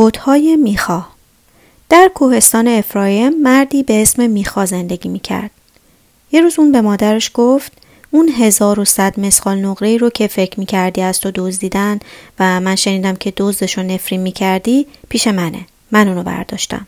بوتهای 0.00 0.56
میخا 0.56 1.04
در 1.88 2.10
کوهستان 2.14 2.68
افرایم 2.68 3.42
مردی 3.42 3.82
به 3.82 4.02
اسم 4.02 4.30
میخا 4.30 4.66
زندگی 4.66 5.08
می‌کرد. 5.08 5.50
یه 6.32 6.40
روز 6.40 6.58
اون 6.58 6.72
به 6.72 6.80
مادرش 6.80 7.30
گفت 7.34 7.72
اون 8.10 8.28
هزار 8.28 8.80
و 8.80 8.84
صد 8.84 9.20
مسخال 9.20 9.58
نقره 9.58 9.96
رو 9.96 10.10
که 10.10 10.26
فکر 10.26 10.60
می‌کردی 10.60 11.02
از 11.02 11.20
تو 11.20 11.30
دزدیدن 11.34 11.98
و 12.38 12.60
من 12.60 12.76
شنیدم 12.76 13.16
که 13.16 13.32
دزدش 13.36 13.78
رو 13.78 13.84
نفرین 13.84 14.20
می‌کردی 14.20 14.86
پیش 15.08 15.26
منه. 15.26 15.66
من 15.90 16.08
اونو 16.08 16.22
برداشتم. 16.22 16.86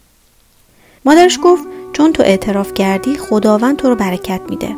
مادرش 1.05 1.39
گفت 1.43 1.65
چون 1.93 2.13
تو 2.13 2.23
اعتراف 2.23 2.75
کردی 2.75 3.17
خداوند 3.17 3.77
تو 3.77 3.89
رو 3.89 3.95
برکت 3.95 4.41
میده. 4.49 4.77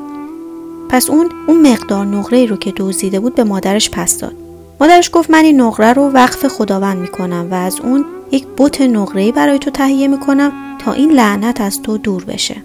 پس 0.89 1.11
اون 1.11 1.31
اون 1.47 1.73
مقدار 1.73 2.07
نقره 2.07 2.47
رو 2.47 2.57
که 2.57 2.73
دزدیده 2.77 3.21
بود 3.21 3.35
به 3.35 3.45
مادرش 3.45 3.91
پس 3.91 4.19
داد. 4.19 4.35
مادرش 4.81 5.11
گفت 5.13 5.31
من 5.31 5.45
این 5.45 5.61
نقره 5.61 5.93
رو 5.93 6.11
وقف 6.11 6.47
خداوند 6.47 6.99
می‌کنم 6.99 7.49
و 7.51 7.55
از 7.55 7.81
اون 7.81 8.05
یک 8.31 8.47
بت 8.59 8.81
نقره‌ای 8.81 9.33
برای 9.33 9.59
تو 9.59 9.71
تهیه 9.71 10.09
می‌کنم 10.09 10.53
تا 10.79 10.93
این 10.93 11.11
لعنت 11.11 11.61
از 11.61 11.83
تو 11.83 11.99
دور 11.99 12.25
بشه. 12.25 12.57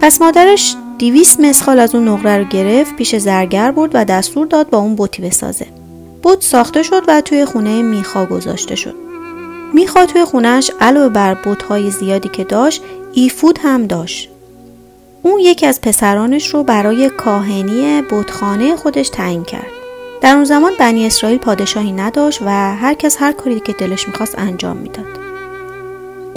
پس 0.00 0.20
مادرش 0.20 0.76
دیویس 0.98 1.40
مسخال 1.40 1.78
از 1.78 1.94
اون 1.94 2.08
نقره 2.08 2.38
رو 2.38 2.44
گرفت 2.44 2.96
پیش 2.96 3.16
زرگر 3.16 3.70
برد 3.70 3.90
و 3.94 4.04
دستور 4.04 4.46
داد 4.46 4.70
با 4.70 4.78
اون 4.78 4.94
بوتی 4.94 5.22
بسازه. 5.22 5.66
بت 6.22 6.42
ساخته 6.42 6.82
شد 6.82 7.02
و 7.08 7.20
توی 7.20 7.44
خونه 7.44 7.82
میخا 7.82 8.26
گذاشته 8.26 8.74
شد. 8.74 8.94
میخا 9.74 10.06
توی 10.06 10.24
خونش 10.24 10.70
علاوه 10.80 11.08
بر 11.08 11.34
بتهای 11.34 11.90
زیادی 11.90 12.28
که 12.28 12.44
داشت 12.44 12.82
ایفود 13.12 13.58
هم 13.62 13.86
داشت. 13.86 14.28
اون 15.22 15.40
یکی 15.40 15.66
از 15.66 15.80
پسرانش 15.80 16.46
رو 16.46 16.62
برای 16.62 17.10
کاهنی 17.10 18.02
بتخانه 18.02 18.76
خودش 18.76 19.08
تعیین 19.08 19.44
کرد. 19.44 19.81
در 20.22 20.34
اون 20.34 20.44
زمان 20.44 20.72
بنی 20.78 21.06
اسرائیل 21.06 21.38
پادشاهی 21.38 21.92
نداشت 21.92 22.42
و 22.42 22.76
هر 22.76 22.94
کس 22.94 23.16
هر 23.20 23.32
کاری 23.32 23.60
که 23.60 23.72
دلش 23.72 24.08
می‌خواست 24.08 24.38
انجام 24.38 24.76
می‌داد. 24.76 25.06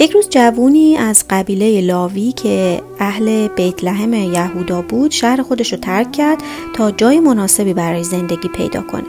یک 0.00 0.10
روز 0.10 0.28
جوونی 0.30 0.96
از 0.96 1.24
قبیله 1.30 1.80
لاوی 1.80 2.32
که 2.32 2.82
اهل 2.98 3.48
بیت 3.48 3.84
لحم 3.84 4.14
یهودا 4.14 4.82
بود 4.82 5.10
شهر 5.10 5.42
خودش 5.42 5.72
رو 5.72 5.78
ترک 5.78 6.12
کرد 6.12 6.42
تا 6.74 6.90
جای 6.90 7.20
مناسبی 7.20 7.74
برای 7.74 8.04
زندگی 8.04 8.48
پیدا 8.48 8.82
کنه. 8.82 9.04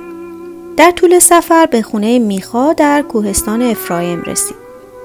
در 0.78 0.92
طول 0.92 1.20
سفر 1.20 1.66
به 1.66 1.82
خونه 1.82 2.20
میخا 2.20 2.74
در 2.74 3.02
کوهستان 3.02 3.62
افرایم 3.62 4.22
رسید. 4.22 4.58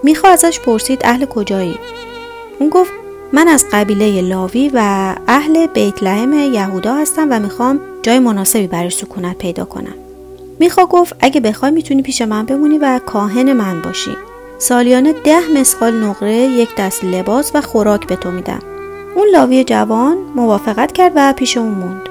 میخا 0.03 0.29
ازش 0.29 0.61
پرسید 0.61 1.01
اهل 1.05 1.25
کجایی؟ 1.25 1.79
اون 2.59 2.69
گفت 2.69 2.92
من 3.33 3.48
از 3.48 3.64
قبیله 3.73 4.20
لاوی 4.20 4.70
و 4.75 5.14
اهل 5.29 5.67
بیت 5.67 6.03
لحم 6.03 6.33
یهودا 6.33 6.95
هستم 6.95 7.29
و 7.31 7.41
می‌خوام 7.41 7.81
جای 8.03 8.19
مناسبی 8.19 8.67
برای 8.67 8.91
سکونت 8.91 9.39
پیدا 9.39 9.64
کنم. 9.64 9.95
میخوا 10.58 10.86
گفت 10.86 11.17
اگه 11.20 11.41
بخوای 11.41 11.70
می‌تونی 11.70 12.03
پیش 12.03 12.22
من 12.22 12.47
بمونی 12.47 12.78
و 12.78 13.00
کاهن 13.06 13.53
من 13.53 13.83
باشی. 13.83 14.17
سالیانه 14.58 15.12
ده 15.12 15.41
مسقال 15.55 15.95
نقره 15.95 16.34
یک 16.34 16.69
دست 16.78 17.05
لباس 17.05 17.50
و 17.55 17.61
خوراک 17.61 18.06
به 18.06 18.17
تو 18.17 18.30
میدم. 18.30 18.62
اون 19.17 19.28
لاوی 19.33 19.64
جوان 19.64 20.17
موافقت 20.36 20.92
کرد 20.92 21.12
و 21.14 21.33
پیش 21.33 21.56
اون 21.56 21.69
موند. 21.69 22.08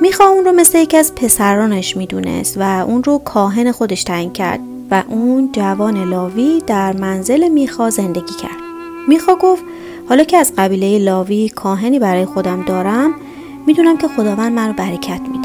میخوا 0.00 0.26
اون 0.26 0.44
رو 0.44 0.52
مثل 0.52 0.78
یکی 0.78 0.96
از 0.96 1.14
پسرانش 1.14 1.96
می‌دونست 1.96 2.58
و 2.60 2.62
اون 2.62 3.04
رو 3.04 3.18
کاهن 3.18 3.72
خودش 3.72 4.04
تعیین 4.04 4.32
کرد 4.32 4.60
و 4.90 5.02
اون 5.08 5.52
جوان 5.52 6.10
لاوی 6.10 6.62
در 6.66 6.92
منزل 6.92 7.48
میخا 7.48 7.90
زندگی 7.90 8.34
کرد. 8.42 8.60
میخا 9.08 9.34
گفت 9.34 9.62
حالا 10.08 10.24
که 10.24 10.36
از 10.36 10.52
قبیله 10.58 10.98
لاوی 10.98 11.48
کاهنی 11.48 11.98
برای 11.98 12.24
خودم 12.24 12.64
دارم 12.64 13.14
می‌دونم 13.70 13.96
که 13.96 14.08
خداوند 14.08 14.52
من 14.52 14.66
رو 14.68 14.72
برکت 14.72 15.20
میده 15.20 15.39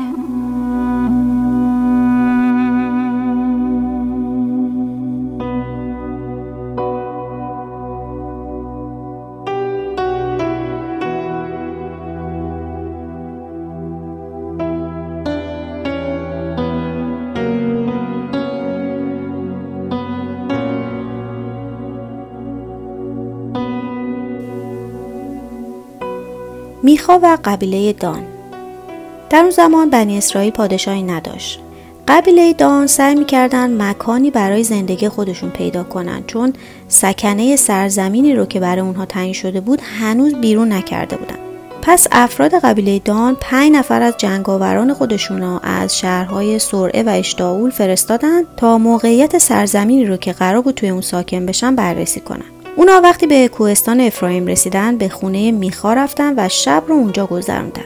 میخا 26.86 27.20
و 27.24 27.38
قبیله 27.46 27.94
دان. 27.94 28.24
در 29.30 29.40
اون 29.40 29.50
زمان 29.50 29.90
بنی 29.90 30.18
اسرائیل 30.18 30.52
پادشاهی 30.52 31.04
نداشت. 31.04 31.60
قبیله 32.08 32.54
دان 32.54 32.88
سعی 32.88 33.16
می‌کردن 33.16 33.82
مکانی 33.82 34.32
برای 34.32 34.64
زندگی 34.64 35.10
خودشون 35.10 35.50
پیدا 35.50 35.84
کنن 35.84 36.24
چون 36.28 36.54
سکنه 36.88 37.56
سرزمینی 37.56 38.36
رو 38.36 38.46
که 38.46 38.60
برای 38.60 38.82
اونها 38.82 39.06
تعیین 39.06 39.34
شده 39.34 39.62
بود 39.62 39.82
هنوز 40.00 40.36
بیرون 40.36 40.74
نکرده 40.74 41.18
بودن. 41.18 41.36
پس 41.82 42.08
افراد 42.12 42.54
قبیله 42.54 43.00
دان 43.00 43.38
پنج 43.42 43.72
نفر 43.72 44.02
از 44.02 44.14
جنگاوران 44.18 44.94
خودشون 44.94 45.42
رو 45.42 45.60
از 45.64 45.98
شهرهای 45.98 46.60
سرعه 46.60 47.04
و 47.04 47.10
اشتاول 47.10 47.70
فرستادن 47.70 48.42
تا 48.58 48.78
موقعیت 48.78 49.38
سرزمینی 49.38 50.06
رو 50.06 50.18
که 50.18 50.34
قرار 50.34 50.62
بود 50.62 50.76
توی 50.76 50.90
اون 50.90 51.02
ساکن 51.02 51.46
بشن 51.46 51.76
بررسی 51.76 52.20
کنن. 52.20 52.55
اونا 52.78 53.02
وقتی 53.04 53.28
به 53.28 53.48
کوهستان 53.48 54.02
افرایم 54.02 54.48
رسیدن 54.48 54.98
به 54.98 55.10
خونه 55.10 55.52
میخا 55.52 55.94
رفتن 55.94 56.34
و 56.38 56.50
شب 56.50 56.84
رو 56.88 56.96
اونجا 56.96 57.26
گذروندن. 57.26 57.82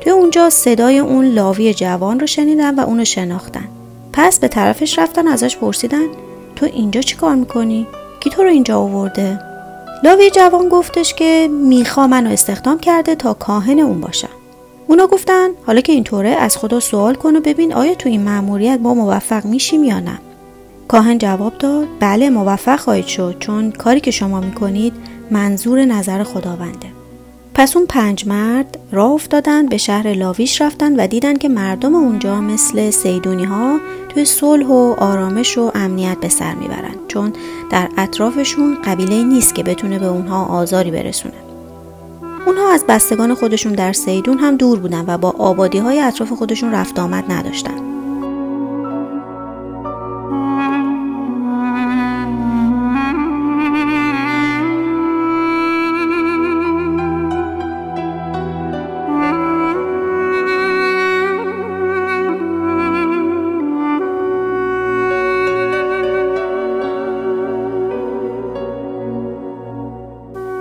توی 0.00 0.12
اونجا 0.12 0.50
صدای 0.50 0.98
اون 0.98 1.24
لاوی 1.24 1.74
جوان 1.74 2.20
رو 2.20 2.26
شنیدن 2.26 2.74
و 2.74 2.80
اونو 2.80 3.04
شناختن. 3.04 3.68
پس 4.12 4.38
به 4.38 4.48
طرفش 4.48 4.98
رفتن 4.98 5.28
ازش 5.28 5.56
پرسیدن 5.56 6.06
تو 6.56 6.66
اینجا 6.66 7.00
چی 7.00 7.16
کار 7.16 7.34
می‌کنی؟ 7.34 7.86
کی 8.20 8.30
تو 8.30 8.42
رو 8.42 8.48
اینجا 8.48 8.78
آورده؟ 8.78 9.38
لاوی 10.04 10.30
جوان 10.30 10.68
گفتش 10.68 11.14
که 11.14 11.48
میخا 11.52 12.06
منو 12.06 12.30
استخدام 12.30 12.78
کرده 12.78 13.14
تا 13.14 13.34
کاهن 13.34 13.80
اون 13.80 14.00
باشم. 14.00 14.28
اونا 14.86 15.06
گفتن 15.06 15.48
حالا 15.66 15.80
که 15.80 15.92
اینطوره 15.92 16.28
از 16.28 16.56
خدا 16.56 16.80
سوال 16.80 17.14
کن 17.14 17.36
و 17.36 17.40
ببین 17.40 17.74
آیا 17.74 17.94
تو 17.94 18.08
این 18.08 18.22
مأموریت 18.22 18.78
با 18.78 18.94
موفق 18.94 19.44
میشیم 19.44 19.84
یا 19.84 20.00
نه؟ 20.00 20.18
کاهن 20.88 21.18
جواب 21.18 21.58
داد 21.58 21.86
بله 22.00 22.30
موفق 22.30 22.80
خواهید 22.80 23.06
شد 23.06 23.36
چون 23.40 23.70
کاری 23.70 24.00
که 24.00 24.10
شما 24.10 24.40
می‌کنید 24.40 24.92
منظور 25.30 25.84
نظر 25.84 26.22
خداونده. 26.22 26.88
پس 27.54 27.76
اون 27.76 27.86
پنج 27.86 28.26
مرد 28.26 28.78
راه 28.92 29.10
افتادن 29.10 29.66
به 29.66 29.76
شهر 29.76 30.12
لاویش 30.12 30.60
رفتن 30.60 31.00
و 31.00 31.06
دیدن 31.06 31.36
که 31.36 31.48
مردم 31.48 31.94
اونجا 31.94 32.40
مثل 32.40 32.90
سیدونی 32.90 33.44
ها 33.44 33.78
توی 34.08 34.24
صلح 34.24 34.66
و 34.66 34.94
آرامش 34.98 35.58
و 35.58 35.70
امنیت 35.74 36.18
به 36.20 36.28
سر 36.28 36.54
می‌برن 36.54 36.94
چون 37.08 37.32
در 37.70 37.88
اطرافشون 37.98 38.78
قبیله 38.84 39.24
نیست 39.24 39.54
که 39.54 39.62
بتونه 39.62 39.98
به 39.98 40.06
اونها 40.06 40.44
آزاری 40.44 40.90
برسونه. 40.90 41.34
اونها 42.46 42.72
از 42.72 42.84
بستگان 42.88 43.34
خودشون 43.34 43.72
در 43.72 43.92
سیدون 43.92 44.38
هم 44.38 44.56
دور 44.56 44.78
بودن 44.78 45.04
و 45.06 45.18
با 45.18 45.34
آبادی 45.38 45.78
های 45.78 46.00
اطراف 46.00 46.32
خودشون 46.32 46.72
رفت 46.72 46.98
آمد 46.98 47.32
نداشتن. 47.32 47.93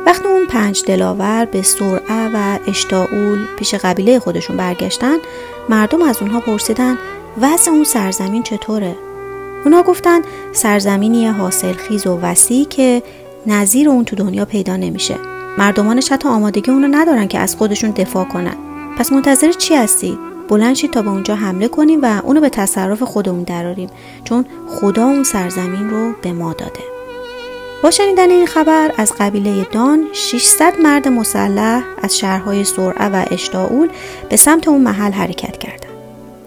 وقتی 0.05 0.27
اون 0.27 0.45
پنج 0.45 0.83
دلاور 0.85 1.45
به 1.45 1.61
سرعه 1.61 2.29
و 2.33 2.59
اشتاول 2.67 3.45
پیش 3.57 3.75
قبیله 3.75 4.19
خودشون 4.19 4.57
برگشتن 4.57 5.17
مردم 5.69 6.01
از 6.01 6.17
اونها 6.21 6.39
پرسیدن 6.39 6.97
وضع 7.41 7.71
اون 7.71 7.83
سرزمین 7.83 8.43
چطوره؟ 8.43 8.95
اونا 9.65 9.83
گفتن 9.83 10.21
سرزمینی 10.51 11.27
حاصل 11.27 11.73
خیز 11.73 12.07
و 12.07 12.19
وسیع 12.21 12.65
که 12.65 13.03
نظیر 13.47 13.89
اون 13.89 14.05
تو 14.05 14.15
دنیا 14.15 14.45
پیدا 14.45 14.75
نمیشه. 14.75 15.15
مردمانش 15.57 16.11
حتی 16.11 16.29
آمادگی 16.29 16.71
اونو 16.71 16.87
ندارن 16.91 17.27
که 17.27 17.39
از 17.39 17.55
خودشون 17.55 17.91
دفاع 17.91 18.25
کنن. 18.25 18.55
پس 18.97 19.11
منتظر 19.11 19.51
چی 19.51 19.75
هستید 19.75 20.19
بلند 20.49 20.75
تا 20.75 21.01
به 21.01 21.09
اونجا 21.09 21.35
حمله 21.35 21.67
کنیم 21.67 21.99
و 22.01 22.21
اونو 22.23 22.41
به 22.41 22.49
تصرف 22.49 23.03
خودمون 23.03 23.43
دراریم 23.43 23.89
چون 24.23 24.45
خدا 24.67 25.05
اون 25.05 25.23
سرزمین 25.23 25.89
رو 25.89 26.13
به 26.21 26.33
ما 26.33 26.53
داده. 26.53 26.92
با 27.83 27.91
شنیدن 27.91 28.31
این 28.31 28.45
خبر 28.45 28.91
از 28.97 29.13
قبیله 29.19 29.67
دان 29.71 30.07
600 30.13 30.81
مرد 30.81 31.07
مسلح 31.07 31.83
از 32.01 32.17
شهرهای 32.17 32.63
سرعه 32.63 33.09
و 33.09 33.25
اشتاول 33.31 33.89
به 34.29 34.35
سمت 34.35 34.67
اون 34.67 34.81
محل 34.81 35.11
حرکت 35.11 35.57
کردند. 35.57 35.91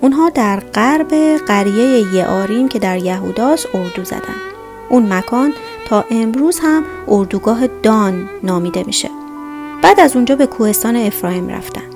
اونها 0.01 0.29
در 0.29 0.61
غرب 0.61 1.15
قریه 1.47 2.15
یعاریم 2.15 2.69
که 2.69 2.79
در 2.79 2.99
یهوداس 2.99 3.67
اردو 3.75 4.05
زدن. 4.05 4.37
اون 4.89 5.13
مکان 5.13 5.53
تا 5.89 6.05
امروز 6.11 6.59
هم 6.59 6.85
اردوگاه 7.09 7.67
دان 7.67 8.29
نامیده 8.43 8.85
میشه. 8.87 9.11
بعد 9.83 10.01
از 10.01 10.17
اونجا 10.17 10.37
به 10.37 10.47
کوهستان 10.47 10.97
افرایم 10.97 11.49
رفتن. 11.49 11.96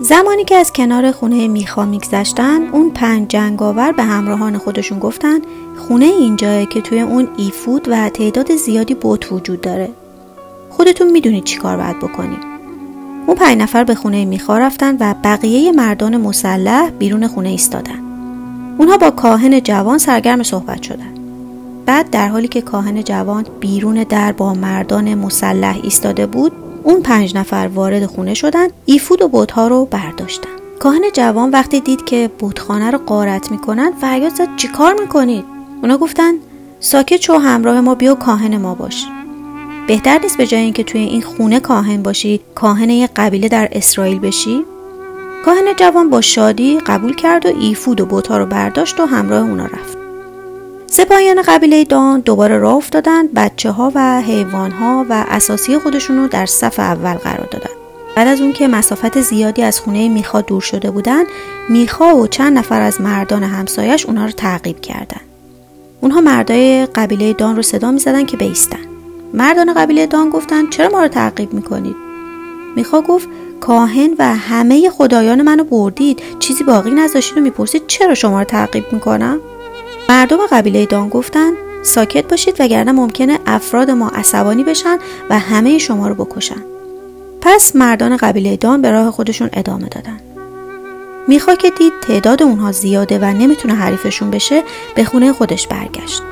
زمانی 0.00 0.44
که 0.44 0.54
از 0.54 0.72
کنار 0.72 1.12
خونه 1.12 1.48
میخا 1.48 1.84
میگذشتن 1.84 2.68
اون 2.72 2.90
پنج 2.90 3.28
جنگاور 3.28 3.92
به 3.92 4.02
همراهان 4.02 4.58
خودشون 4.58 4.98
گفتن 4.98 5.38
خونه 5.76 6.04
اینجاه 6.04 6.64
که 6.64 6.80
توی 6.80 7.00
اون 7.00 7.28
ایفود 7.36 7.88
و 7.88 8.08
تعداد 8.08 8.56
زیادی 8.56 8.94
بوت 8.94 9.32
وجود 9.32 9.60
داره. 9.60 9.90
خودتون 10.70 11.10
می‌دونید 11.10 11.44
چی 11.44 11.58
کار 11.58 11.76
باید 11.76 11.98
بکنیم 11.98 12.38
اون 13.26 13.36
پنج 13.36 13.58
نفر 13.58 13.84
به 13.84 13.94
خونه 13.94 14.24
میخا 14.24 14.58
رفتن 14.58 14.96
و 15.00 15.14
بقیه 15.24 15.72
مردان 15.72 16.16
مسلح 16.16 16.90
بیرون 16.90 17.26
خونه 17.26 17.48
ایستادن. 17.48 17.98
اونها 18.78 18.96
با 18.96 19.10
کاهن 19.10 19.60
جوان 19.60 19.98
سرگرم 19.98 20.42
صحبت 20.42 20.82
شدن. 20.82 21.14
بعد 21.86 22.10
در 22.10 22.28
حالی 22.28 22.48
که 22.48 22.60
کاهن 22.60 23.04
جوان 23.04 23.46
بیرون 23.60 24.02
در 24.02 24.32
با 24.32 24.54
مردان 24.54 25.14
مسلح 25.14 25.78
ایستاده 25.82 26.26
بود 26.26 26.52
اون 26.88 27.02
پنج 27.02 27.36
نفر 27.36 27.70
وارد 27.74 28.06
خونه 28.06 28.34
شدن 28.34 28.68
ایفود 28.84 29.22
و 29.22 29.28
بوتها 29.28 29.68
رو 29.68 29.84
برداشتن. 29.84 30.50
کاهن 30.78 31.02
جوان 31.12 31.50
وقتی 31.50 31.80
دید 31.80 32.04
که 32.04 32.30
بودخانه 32.38 32.90
رو 32.90 32.98
قارت 32.98 33.50
می‌کنن 33.50 33.92
فریاد 34.00 34.34
زد 34.34 34.48
چیکار 34.56 34.94
می‌کنید 35.00 35.44
اونا 35.82 35.98
گفتن 35.98 36.34
ساکت 36.80 37.20
شو 37.20 37.38
همراه 37.38 37.80
ما 37.80 37.94
بیا 37.94 38.14
کاهن 38.14 38.56
ما 38.56 38.74
باش. 38.74 39.06
بهتر 39.86 40.18
نیست 40.18 40.36
به 40.36 40.46
جای 40.46 40.60
اینکه 40.60 40.82
توی 40.82 41.00
این 41.00 41.22
خونه 41.22 41.60
کاهن 41.60 42.02
باشی 42.02 42.40
کاهن 42.54 42.90
یک 42.90 43.10
قبیله 43.16 43.48
در 43.48 43.68
اسرائیل 43.72 44.18
بشی؟ 44.18 44.64
کاهن 45.44 45.74
جوان 45.76 46.10
با 46.10 46.20
شادی 46.20 46.78
قبول 46.78 47.14
کرد 47.14 47.46
و 47.46 47.48
ایفود 47.60 48.00
و 48.00 48.06
بوتا 48.06 48.38
رو 48.38 48.46
برداشت 48.46 49.00
و 49.00 49.06
همراه 49.06 49.42
اونا 49.42 49.66
رفت. 49.66 49.97
سپاهیان 50.90 51.42
قبیله 51.42 51.84
دان 51.84 52.20
دوباره 52.20 52.58
راه 52.58 52.74
افتادن 52.74 53.26
بچه 53.26 53.70
ها 53.70 53.92
و 53.94 54.20
حیوان 54.20 54.70
ها 54.70 55.06
و 55.10 55.24
اساسی 55.28 55.78
خودشون 55.78 56.16
رو 56.16 56.28
در 56.28 56.46
صف 56.46 56.78
اول 56.78 57.14
قرار 57.14 57.48
دادن. 57.50 57.70
بعد 58.16 58.28
از 58.28 58.40
اون 58.40 58.52
که 58.52 58.68
مسافت 58.68 59.20
زیادی 59.20 59.62
از 59.62 59.80
خونه 59.80 60.08
میخا 60.08 60.40
دور 60.40 60.60
شده 60.60 60.90
بودن 60.90 61.24
میخا 61.68 62.16
و 62.16 62.26
چند 62.26 62.58
نفر 62.58 62.80
از 62.80 63.00
مردان 63.00 63.42
همسایش 63.42 64.06
اونا 64.06 64.24
رو 64.24 64.30
تعقیب 64.30 64.80
کردن. 64.80 65.20
اونها 66.00 66.20
مردای 66.20 66.86
قبیله 66.86 67.32
دان 67.32 67.56
رو 67.56 67.62
صدا 67.62 67.90
می‌زدن 67.90 68.26
که 68.26 68.36
بیستن. 68.36 68.78
مردان 69.34 69.74
قبیله 69.74 70.06
دان 70.06 70.30
گفتن 70.30 70.66
چرا 70.66 70.88
ما 70.88 71.00
رو 71.00 71.08
تعقیب 71.08 71.52
می‌کنید؟ 71.52 71.96
میخا 72.76 73.00
گفت 73.00 73.28
کاهن 73.60 74.10
و 74.18 74.34
همه 74.36 74.90
خدایان 74.90 75.42
منو 75.42 75.64
بردید 75.64 76.22
چیزی 76.38 76.64
باقی 76.64 76.90
نذاشتید 76.90 77.38
و 77.38 77.40
می‌پرسید 77.40 77.86
چرا 77.86 78.14
شما 78.14 78.38
رو 78.38 78.44
تعقیب 78.44 78.84
می‌کنم؟ 78.92 79.40
مردم 80.08 80.38
قبیله 80.50 80.86
دان 80.86 81.08
گفتن 81.08 81.50
ساکت 81.82 82.28
باشید 82.28 82.56
وگرنه 82.58 82.92
ممکنه 82.92 83.38
افراد 83.46 83.90
ما 83.90 84.08
عصبانی 84.08 84.64
بشن 84.64 84.98
و 85.30 85.38
همه 85.38 85.78
شما 85.78 86.08
رو 86.08 86.14
بکشن. 86.14 86.64
پس 87.40 87.76
مردان 87.76 88.16
قبیله 88.16 88.56
دان 88.56 88.82
به 88.82 88.90
راه 88.90 89.10
خودشون 89.10 89.50
ادامه 89.52 89.88
دادن. 89.88 90.20
میخوا 91.28 91.54
که 91.54 91.70
دید 91.70 91.92
تعداد 92.00 92.42
اونها 92.42 92.72
زیاده 92.72 93.18
و 93.18 93.24
نمی‌تونه 93.24 93.74
حریفشون 93.74 94.30
بشه 94.30 94.62
به 94.94 95.04
خونه 95.04 95.32
خودش 95.32 95.66
برگشت. 95.66 96.22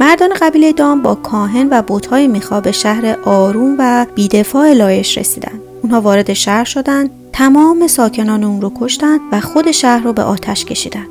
مردان 0.00 0.30
قبیله 0.40 0.72
دان 0.72 1.02
با 1.02 1.14
کاهن 1.14 1.68
و 1.70 1.82
بوتهای 1.82 2.28
میخوا 2.28 2.60
به 2.60 2.72
شهر 2.72 3.16
آروم 3.24 3.76
و 3.78 4.06
بیدفاع 4.14 4.72
لایش 4.72 5.18
رسیدن. 5.18 5.60
اونها 5.82 6.00
وارد 6.00 6.32
شهر 6.32 6.64
شدن 6.64 7.10
تمام 7.32 7.86
ساکنان 7.86 8.44
اون 8.44 8.60
رو 8.60 8.72
کشتن 8.80 9.18
و 9.32 9.40
خود 9.40 9.70
شهر 9.70 10.04
رو 10.04 10.12
به 10.12 10.22
آتش 10.22 10.64
کشیدن. 10.64 11.06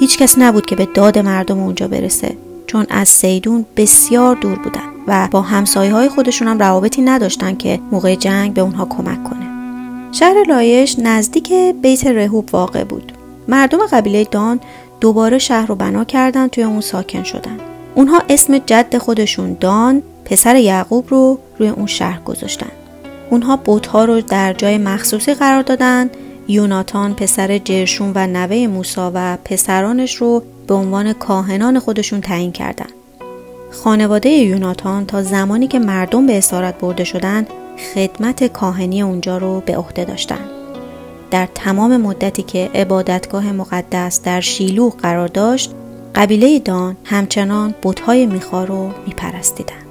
هیچ 0.00 0.18
کس 0.18 0.38
نبود 0.38 0.66
که 0.66 0.76
به 0.76 0.88
داد 0.94 1.18
مردم 1.18 1.58
اونجا 1.58 1.88
برسه 1.88 2.36
چون 2.66 2.86
از 2.90 3.08
سیدون 3.08 3.66
بسیار 3.76 4.34
دور 4.36 4.58
بودن 4.58 4.80
و 5.06 5.28
با 5.30 5.40
همسایه 5.40 5.92
های 5.92 6.08
خودشون 6.08 6.48
هم 6.48 6.58
روابطی 6.58 7.02
نداشتن 7.02 7.56
که 7.56 7.80
موقع 7.92 8.14
جنگ 8.14 8.54
به 8.54 8.60
اونها 8.60 8.84
کمک 8.84 9.24
کنه. 9.24 9.46
شهر 10.12 10.34
لایش 10.48 10.98
نزدیک 10.98 11.52
بیت 11.82 12.06
رهوب 12.06 12.48
واقع 12.52 12.84
بود. 12.84 13.12
مردم 13.48 13.86
قبیله 13.86 14.24
دان 14.24 14.60
دوباره 15.00 15.38
شهر 15.38 15.66
رو 15.66 15.74
بنا 15.74 16.04
کردن 16.04 16.48
توی 16.48 16.64
اون 16.64 16.80
ساکن 16.80 17.22
شدن. 17.22 17.58
اونها 17.94 18.22
اسم 18.28 18.58
جد 18.58 18.98
خودشون 18.98 19.56
دان 19.60 20.02
پسر 20.24 20.56
یعقوب 20.56 21.04
رو 21.08 21.38
روی 21.58 21.68
اون 21.68 21.86
شهر 21.86 22.20
گذاشتن. 22.20 22.70
اونها 23.30 23.56
بوتها 23.56 24.04
رو 24.04 24.20
در 24.20 24.52
جای 24.52 24.78
مخصوصی 24.78 25.34
قرار 25.34 25.62
دادن 25.62 26.10
یوناتان 26.48 27.14
پسر 27.14 27.58
جرشون 27.58 28.12
و 28.14 28.26
نوه 28.26 28.66
موسا 28.66 29.12
و 29.14 29.38
پسرانش 29.44 30.14
رو 30.14 30.42
به 30.66 30.74
عنوان 30.74 31.12
کاهنان 31.12 31.78
خودشون 31.78 32.20
تعیین 32.20 32.52
کردند. 32.52 32.92
خانواده 33.70 34.28
یوناتان 34.28 35.06
تا 35.06 35.22
زمانی 35.22 35.66
که 35.66 35.78
مردم 35.78 36.26
به 36.26 36.38
اسارت 36.38 36.78
برده 36.78 37.04
شدند 37.04 37.46
خدمت 37.94 38.44
کاهنی 38.44 39.02
اونجا 39.02 39.38
رو 39.38 39.62
به 39.66 39.76
عهده 39.76 40.04
داشتند. 40.04 40.50
در 41.30 41.48
تمام 41.54 41.96
مدتی 41.96 42.42
که 42.42 42.70
عبادتگاه 42.74 43.52
مقدس 43.52 44.22
در 44.22 44.40
شیلوه 44.40 44.96
قرار 44.96 45.28
داشت 45.28 45.70
قبیله 46.14 46.58
دان 46.58 46.96
همچنان 47.04 47.74
بتهای 47.82 48.26
میخا 48.26 48.64
رو 48.64 48.90
میپرستیدند. 49.06 49.85